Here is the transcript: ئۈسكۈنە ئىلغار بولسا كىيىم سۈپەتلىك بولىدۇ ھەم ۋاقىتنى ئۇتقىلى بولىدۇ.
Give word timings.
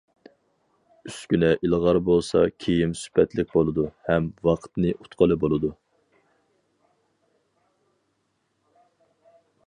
ئۈسكۈنە 1.09 1.49
ئىلغار 1.67 1.97
بولسا 2.07 2.39
كىيىم 2.63 2.95
سۈپەتلىك 3.01 3.51
بولىدۇ 3.57 3.85
ھەم 4.07 4.29
ۋاقىتنى 4.47 4.93
ئۇتقىلى 4.95 5.37
بولىدۇ. 5.43 5.71